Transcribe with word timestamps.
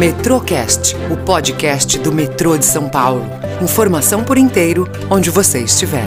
Metrocast, 0.00 0.96
o 1.12 1.24
podcast 1.26 1.98
do 1.98 2.10
metrô 2.10 2.56
de 2.56 2.64
São 2.64 2.88
Paulo. 2.88 3.22
Informação 3.62 4.24
por 4.24 4.38
inteiro, 4.38 4.86
onde 5.10 5.28
você 5.28 5.62
estiver. 5.62 6.06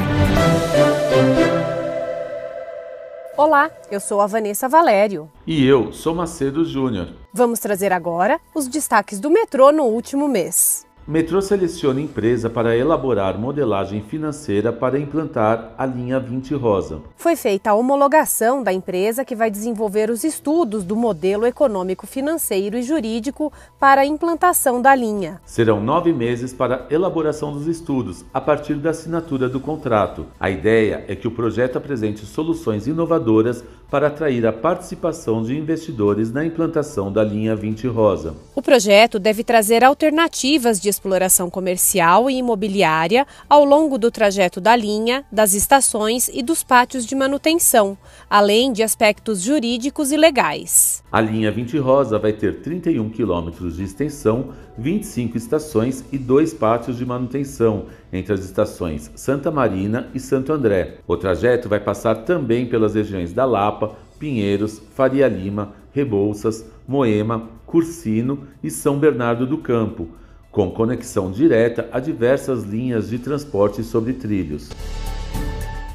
Olá, 3.38 3.70
eu 3.92 4.00
sou 4.00 4.20
a 4.20 4.26
Vanessa 4.26 4.68
Valério. 4.68 5.30
E 5.46 5.64
eu 5.64 5.94
sou 5.94 6.16
Macedo 6.16 6.66
Júnior. 6.66 7.10
Vamos 7.32 7.60
trazer 7.60 7.94
agora 7.94 8.42
os 8.56 8.68
destaques 8.68 9.20
do 9.20 9.30
metrô 9.30 9.72
no 9.72 9.84
último 9.84 10.28
mês. 10.28 10.88
Metrô 11.06 11.42
seleciona 11.42 12.00
empresa 12.00 12.50
para 12.50 12.78
elaborar 12.78 13.38
modelagem 13.38 14.02
financeira 14.02 14.72
para 14.72 14.98
implantar 14.98 15.74
a 15.78 15.86
linha 15.86 16.18
20 16.18 16.54
Rosa. 16.54 17.02
Foi 17.18 17.36
feita 17.36 17.72
a 17.72 17.74
homologação 17.74 18.64
da 18.64 18.72
empresa 18.72 19.26
que 19.26 19.36
vai 19.36 19.52
desenvolver 19.52 20.10
os 20.10 20.24
estudos 20.24 20.86
do 20.86 20.96
modelo 20.96 21.46
econômico, 21.46 22.08
financeiro 22.08 22.78
e 22.78 22.84
jurídico 22.84 23.52
para 23.78 24.00
a 24.00 24.06
implantação 24.06 24.82
da 24.82 24.96
linha. 24.96 25.42
Serão 25.46 25.84
nove 25.84 26.14
meses 26.14 26.54
para 26.54 26.88
elaboração 26.90 27.52
dos 27.52 27.68
estudos, 27.68 28.24
a 28.34 28.40
partir 28.40 28.76
da 28.76 28.92
assinatura 28.92 29.50
do 29.50 29.60
contrato. 29.60 30.28
A 30.40 30.50
ideia 30.50 31.04
é 31.10 31.18
que 31.18 31.28
o 31.28 31.32
projeto 31.32 31.78
apresente 31.78 32.26
soluções 32.26 32.88
inovadoras 32.88 33.62
para 33.94 34.08
atrair 34.08 34.44
a 34.48 34.52
participação 34.52 35.44
de 35.44 35.56
investidores 35.56 36.32
na 36.32 36.44
implantação 36.44 37.12
da 37.12 37.24
linha 37.24 37.56
20 37.56 37.86
Rosa. 37.86 38.36
O 38.56 38.60
projeto 38.60 39.20
deve 39.20 39.44
trazer 39.44 39.84
alternativas 39.84 40.82
de 40.82 40.90
exploração 40.90 41.48
comercial 41.48 42.28
e 42.28 42.38
imobiliária 42.38 43.28
ao 43.48 43.64
longo 43.64 44.00
do 44.00 44.10
trajeto 44.10 44.60
da 44.60 44.76
linha, 44.76 45.24
das 45.32 45.54
estações 45.54 46.28
e 46.28 46.42
dos 46.42 46.64
pátios 46.64 47.06
de 47.06 47.14
manutenção, 47.14 47.96
além 48.28 48.74
de 48.74 48.82
aspectos 48.82 49.42
jurídicos 49.44 50.12
e 50.12 50.18
legais. 50.18 51.04
A 51.12 51.22
linha 51.22 51.52
20 51.52 51.78
Rosa 51.78 52.18
vai 52.18 52.34
ter 52.34 52.62
31 52.62 53.12
quilômetros 53.12 53.76
de 53.78 53.84
extensão, 53.84 54.50
25 54.76 55.38
estações 55.38 56.04
e 56.12 56.18
dois 56.18 56.52
pátios 56.52 56.98
de 56.98 57.06
manutenção 57.06 57.86
entre 58.12 58.34
as 58.34 58.44
estações 58.44 59.12
Santa 59.16 59.52
Marina 59.52 60.10
e 60.14 60.20
Santo 60.20 60.52
André. 60.52 60.98
O 61.08 61.18
trajeto 61.18 61.70
vai 61.70 61.80
passar 61.80 62.16
também 62.24 62.66
pelas 62.66 62.96
regiões 62.96 63.34
da 63.34 63.46
Lapa, 63.46 63.83
Pinheiros, 64.20 64.82
Faria 64.96 65.28
Lima, 65.28 65.74
Rebouças, 65.92 66.66
Moema, 66.88 67.50
Cursino 67.66 68.48
e 68.64 68.70
São 68.70 68.98
Bernardo 69.00 69.46
do 69.46 69.58
Campo 69.58 70.08
com 70.54 70.70
conexão 70.70 71.32
direta 71.32 71.90
a 71.92 72.00
diversas 72.00 72.64
linhas 72.64 73.10
de 73.10 73.18
transporte 73.18 73.84
sobre 73.84 74.14
trilhos. 74.14 74.70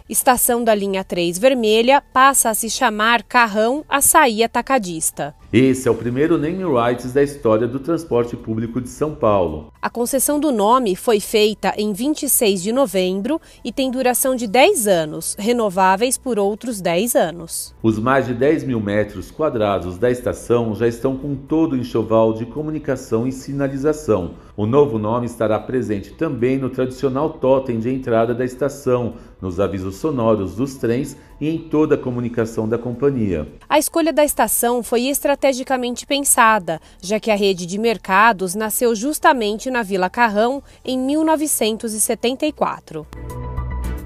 Estação 0.09 0.65
da 0.65 0.75
linha 0.75 1.05
3 1.05 1.39
vermelha 1.39 2.01
passa 2.01 2.49
a 2.49 2.55
se 2.55 2.71
chamar 2.71 3.23
Carrão 3.23 3.85
Açaí 3.87 4.43
Atacadista. 4.43 5.35
Esse 5.53 5.87
é 5.87 5.91
o 5.91 5.95
primeiro 5.95 6.39
name 6.39 6.63
rights 6.65 7.13
da 7.13 7.23
história 7.23 7.67
do 7.67 7.79
transporte 7.79 8.35
público 8.35 8.81
de 8.81 8.89
São 8.89 9.15
Paulo. 9.15 9.73
A 9.81 9.91
concessão 9.91 10.41
do 10.41 10.51
nome 10.51 10.97
foi 10.97 11.21
feita 11.21 11.75
em 11.77 11.93
26 11.93 12.63
de 12.63 12.73
novembro 12.73 13.41
e 13.63 13.71
tem 13.71 13.91
duração 13.91 14.35
de 14.35 14.47
10 14.47 14.87
anos, 14.87 15.37
renováveis 15.39 16.19
por 16.19 16.39
outros 16.39 16.81
10 16.81 17.15
anos. 17.15 17.75
Os 17.83 17.99
mais 17.99 18.27
de 18.27 18.35
10 18.35 18.65
mil 18.65 18.81
metros 18.81 19.31
quadrados 19.31 19.97
da 19.97 20.11
estação 20.11 20.75
já 20.75 20.87
estão 20.87 21.17
com 21.17 21.35
todo 21.35 21.75
o 21.75 21.79
enxoval 21.79 22.33
de 22.33 22.45
comunicação 22.45 23.27
e 23.27 23.33
sinalização. 23.33 24.35
O 24.55 24.67
novo 24.67 24.99
nome 24.99 25.27
estará 25.27 25.59
presente 25.59 26.13
também 26.13 26.59
no 26.59 26.69
tradicional 26.69 27.31
totem 27.31 27.79
de 27.79 27.89
entrada 27.89 28.35
da 28.35 28.45
estação, 28.45 29.15
nos 29.41 29.61
avisos 29.61 29.97
sonoros 29.97 30.55
dos 30.55 30.77
trens 30.77 31.17
e 31.41 31.49
em 31.49 31.59
toda 31.59 31.95
a 31.95 31.99
comunicação 31.99 32.69
da 32.69 32.77
companhia. 32.77 33.49
A 33.69 33.79
escolha 33.79 34.13
da 34.13 34.25
estação 34.25 34.83
foi 34.83 35.03
estrategicamente 35.03 36.05
pensada, 36.07 36.81
já 37.01 37.21
que 37.21 37.31
a 37.31 37.37
rede 37.37 37.67
de 37.67 37.79
mercados 37.79 38.55
nasceu 38.55 38.95
justamente 38.95 39.71
na 39.71 39.83
Vila 39.83 40.11
Carrão 40.11 40.63
em 40.85 40.99
1974. 40.99 43.07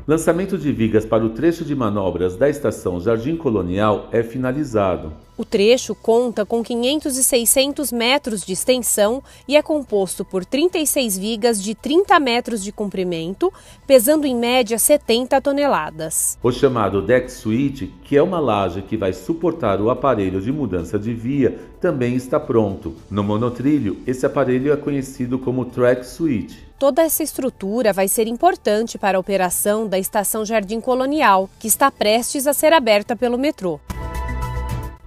Lançamento 0.06 0.56
de 0.58 0.70
vigas 0.72 1.06
para 1.06 1.24
o 1.24 1.30
trecho 1.30 1.64
de 1.64 1.74
manobras 1.76 2.36
da 2.36 2.48
estação 2.48 3.00
Jardim 3.00 3.36
Colonial 3.36 4.08
é 4.10 4.22
finalizado. 4.22 5.12
O 5.42 5.44
trecho 5.44 5.92
conta 5.96 6.46
com 6.46 6.62
500 6.62 7.18
e 7.18 7.24
600 7.24 7.90
metros 7.90 8.42
de 8.42 8.52
extensão 8.52 9.20
e 9.48 9.56
é 9.56 9.60
composto 9.60 10.24
por 10.24 10.44
36 10.44 11.18
vigas 11.18 11.60
de 11.60 11.74
30 11.74 12.20
metros 12.20 12.62
de 12.62 12.70
comprimento, 12.70 13.52
pesando 13.84 14.24
em 14.24 14.36
média 14.36 14.78
70 14.78 15.40
toneladas. 15.40 16.38
O 16.40 16.52
chamado 16.52 17.02
deck 17.02 17.28
suite, 17.28 17.92
que 18.04 18.16
é 18.16 18.22
uma 18.22 18.38
laje 18.38 18.82
que 18.82 18.96
vai 18.96 19.12
suportar 19.12 19.80
o 19.80 19.90
aparelho 19.90 20.40
de 20.40 20.52
mudança 20.52 20.96
de 20.96 21.12
via, 21.12 21.58
também 21.80 22.14
está 22.14 22.38
pronto. 22.38 22.94
No 23.10 23.24
monotrilho, 23.24 23.98
esse 24.06 24.24
aparelho 24.24 24.72
é 24.72 24.76
conhecido 24.76 25.40
como 25.40 25.64
track 25.64 26.06
suite. 26.06 26.68
Toda 26.78 27.02
essa 27.02 27.24
estrutura 27.24 27.92
vai 27.92 28.06
ser 28.06 28.28
importante 28.28 28.96
para 28.96 29.18
a 29.18 29.20
operação 29.20 29.88
da 29.88 29.98
estação 29.98 30.44
Jardim 30.44 30.80
Colonial, 30.80 31.50
que 31.58 31.66
está 31.66 31.90
prestes 31.90 32.46
a 32.46 32.52
ser 32.52 32.72
aberta 32.72 33.16
pelo 33.16 33.36
metrô. 33.36 33.80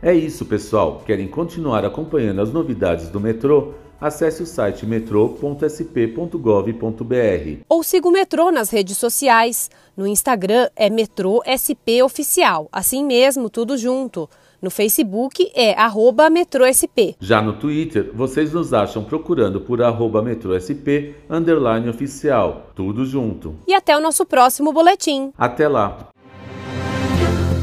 É 0.06 0.14
isso, 0.14 0.46
pessoal. 0.46 1.02
Querem 1.04 1.28
continuar 1.28 1.84
acompanhando 1.84 2.40
as 2.40 2.54
novidades 2.54 3.10
do 3.10 3.20
metrô? 3.20 3.74
Acesse 4.00 4.44
o 4.44 4.46
site 4.46 4.86
metrô.sp.gov.br. 4.86 7.64
Ou 7.68 7.82
siga 7.82 8.08
o 8.08 8.12
metrô 8.12 8.52
nas 8.52 8.70
redes 8.70 9.00
sociais. 9.00 9.72
No 9.98 10.06
Instagram 10.06 10.70
é 10.76 10.92
Metrô 10.92 11.42
SP 11.42 12.04
Oficial, 12.04 12.70
assim 12.72 13.04
mesmo, 13.04 13.50
tudo 13.50 13.76
junto. 13.80 14.30
No 14.62 14.70
Facebook 14.70 15.52
é 15.56 15.74
arroba 15.74 16.30
metrôsp. 16.30 17.16
Já 17.20 17.42
no 17.42 17.54
Twitter, 17.54 18.12
vocês 18.14 18.54
nos 18.54 18.76
acham 18.76 19.04
procurando 19.04 19.60
por 19.60 19.82
arroba 19.82 20.22
metrôsp, 20.22 21.16
underline 21.28 21.90
oficial, 21.90 22.70
tudo 22.76 23.08
junto. 23.08 23.56
E 23.68 23.74
até 23.74 23.98
o 23.98 24.02
nosso 24.02 24.24
próximo 24.24 24.72
boletim. 24.72 25.32
Até 25.36 25.68
lá! 25.68 26.10